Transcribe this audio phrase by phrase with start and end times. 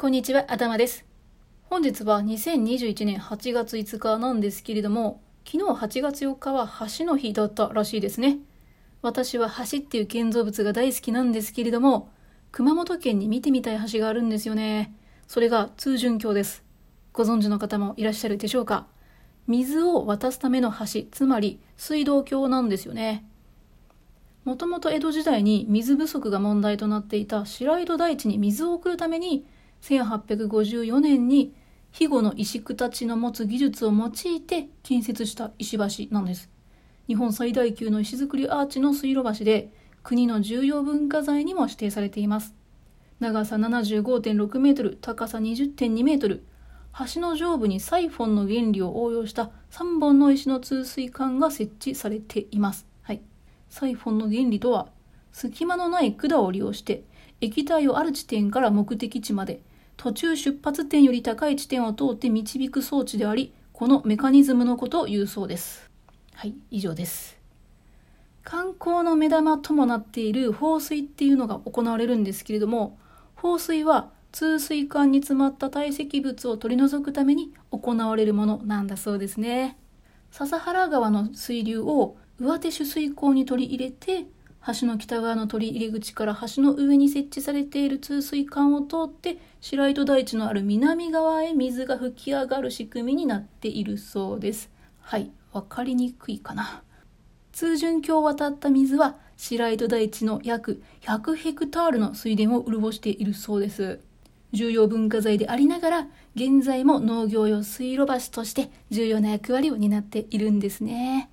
[0.00, 1.04] こんにちは、頭です。
[1.64, 8.38] 本日は2021年8月5日なんですけれども、昨日8月4日は橋の日だったらしいですね。
[9.02, 12.10] 私は橋っていう建造物が大好きなんですけれども、
[12.52, 14.94] 熊本県に見てみたい橋があるんですよね。
[15.26, 16.62] それが通潤橋です。
[17.12, 18.86] ご存知の方もいらっしゃるでしょうか
[19.48, 23.26] 水を渡すための橋、つまり水道橋なんですよね。
[24.44, 29.44] もともと江戸時代に水不足が問題となっていた白井戸台地に水を送るために
[29.82, 31.54] 1854年に
[31.90, 35.78] 肥後の石工たちの持つ技術を用いて建設した石
[36.08, 36.50] 橋なんです。
[37.06, 39.72] 日本最大級の石造りアーチの水路橋で
[40.02, 42.54] 国の重要文化財にも指定されています。
[43.20, 46.44] 長さ75.6メートル高さ20.2メートル
[47.14, 52.86] 橋の上部にサイフォンの原理を応用した3本の石の通水管が設置されています。
[53.02, 53.22] はい。
[53.68, 54.88] サイフォンの原理とは
[55.32, 57.04] 隙間のない管を利用して
[57.40, 59.60] 液体をある地点から目的地まで
[59.96, 65.88] 途中出発点より高い地点を通って導く装置でありこのメカニズムのことを言うそうです。
[66.34, 67.38] はい以上です。
[68.42, 72.98] 観光の目玉ともなっている放水っていうのが行われるんですけれども
[73.34, 79.76] 放水は通水管に詰まった堆積物を取り除くために行われるものなんだそうですね。
[80.30, 84.26] 笹原川の水流を上手取水口に取り入れて
[84.66, 94.70] 橋の北側の取り入れ口から橋の上に設置されている通水管を通って白糸台地のある南側へ水が吹き上がる仕組みになっているそうです。
[95.00, 96.82] はいわかりにくいかな。
[97.52, 104.00] 通潤橋を渡った水は白糸台地の約100ヘクタールの水田を潤しているそうです。
[104.52, 111.30] 重要文化財でありながら現在も農業用水路橋として重要な役割を担っているんですね。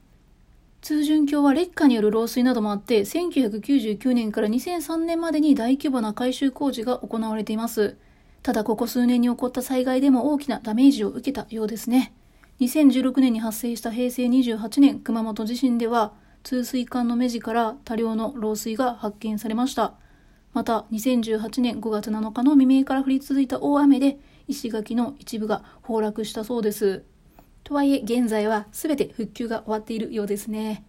[0.85, 7.97] 通潤橋は劣化による漏水などもあって1999年から2003年までに大規模な改修工事が行われています。
[8.43, 12.13] ただここ数年に起こった災害でも大きなダメージを受けたようですね。
[12.59, 19.95] 2016年に発生した平成28年熊本地震では通水管の目地から多量の漏水が発見されました。
[20.53, 27.05] また2018年5月7日の未明から降り続いた大雨で石垣の一部が崩落したそうです。
[27.65, 30.85] とはいえ現在は全て復旧が終わっているようですね。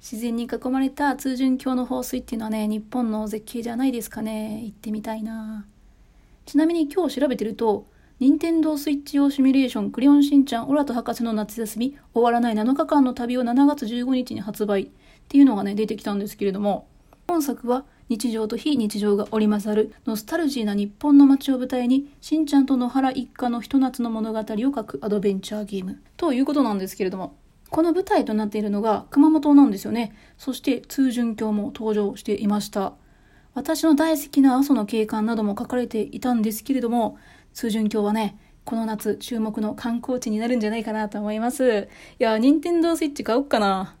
[0.00, 4.62] 自然に囲まれた通潤橋の放水っていうのはね日本の絶景じゃないですかね。
[4.62, 5.66] 行ってみたいな。
[6.46, 7.86] ちなみに今日調べてると
[8.20, 14.88] 任天堂スイッチ用シミュレーションクレヨンしんちゃんオラと博士の夏休み終わらない7日間の旅を7月15日に発売っ
[15.26, 16.86] ていうのがね出てきたんですけれども
[17.28, 27.36] 本作は日常と非日常が織り交ざるノスタルジーな日本の街を舞台にしんちゃんと野原一家のひと夏の物語を書くアドベンチャーゲームということなんですけれども
[27.70, 30.14] この舞台となっているのが熊本なんですよね。
[30.36, 32.92] そして通潤橋も登場していました。
[33.54, 37.16] 私の大好きな阿蘇の景観なども書かれていたんですけれども
[37.54, 41.88] 通潤橋はねこの夏注目の観光地になるんじゃないかなと思います。
[42.18, 43.96] いや任天堂スイッチ買おっかな。